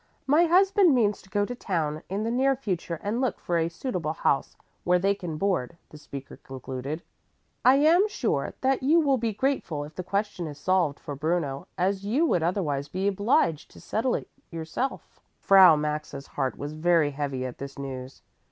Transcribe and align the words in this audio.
"My 0.25 0.45
husband 0.45 0.95
means 0.95 1.21
to 1.21 1.29
go 1.29 1.45
to 1.45 1.53
town 1.53 2.01
in 2.09 2.23
the 2.23 2.31
near 2.31 2.55
future 2.55 2.99
and 3.03 3.21
look 3.21 3.39
for 3.39 3.59
a 3.59 3.69
suitable 3.69 4.13
house 4.13 4.55
where 4.83 4.97
they 4.97 5.13
can 5.13 5.37
board," 5.37 5.77
the 5.89 5.97
speaker 5.99 6.37
concluded. 6.37 7.03
"I 7.63 7.75
am 7.75 8.07
sure 8.07 8.55
that 8.61 8.81
you 8.81 8.99
will 8.99 9.19
be 9.19 9.31
grateful 9.31 9.83
if 9.83 9.93
the 9.93 10.03
question 10.03 10.47
is 10.47 10.57
solved 10.57 10.99
for 10.99 11.13
Bruno, 11.13 11.67
as 11.77 12.03
you 12.03 12.25
would 12.25 12.41
otherwise 12.41 12.87
be 12.87 13.07
obliged 13.07 13.69
to 13.69 13.79
settle 13.79 14.15
it 14.15 14.27
yourself." 14.49 15.19
Frau 15.37 15.75
Maxa's 15.75 16.25
heart 16.25 16.57
was 16.57 16.73
very 16.73 17.11
heavy 17.11 17.45
at 17.45 17.59
this 17.59 17.77
news. 17.77 18.23